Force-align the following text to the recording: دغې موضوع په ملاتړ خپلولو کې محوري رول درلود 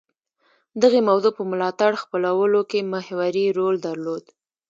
دغې 0.81 1.01
موضوع 1.09 1.31
په 1.37 1.43
ملاتړ 1.51 1.91
خپلولو 2.03 2.59
کې 2.69 2.89
محوري 2.93 3.45
رول 3.57 3.75
درلود 3.87 4.23